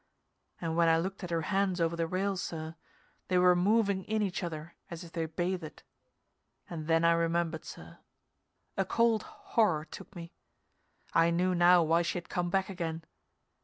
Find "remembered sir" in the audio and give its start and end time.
7.11-7.99